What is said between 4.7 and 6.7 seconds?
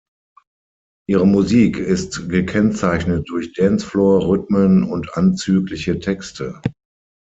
und anzügliche Texte.